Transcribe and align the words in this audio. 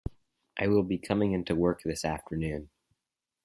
I 0.57 0.65
will 0.65 0.81
be 0.81 0.97
coming 0.97 1.33
into 1.33 1.55
work 1.55 1.83
this 1.83 2.03
afternoon. 2.03 2.71